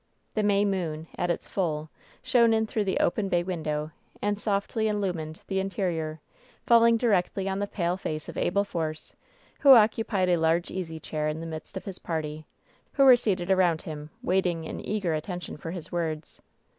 [0.33, 1.91] The May moon, at its full,
[2.23, 6.21] shone in through the open bay window, and softly illumined the interior,
[6.65, 9.15] falling directly on the pale face of Abel Force,
[9.59, 12.47] who occupied a large easy chair in the midst of his party,
[12.93, 16.41] who were seated around him, waiting in eager at tention for his words.